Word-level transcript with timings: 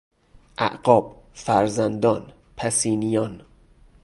اعقاب، 0.57 1.15
فرزندان، 1.33 2.33
پسینیان 2.57 3.41